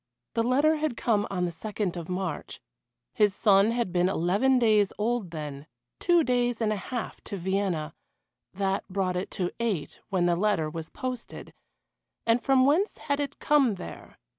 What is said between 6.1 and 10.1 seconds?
days and a half to Vienna that brought it to eight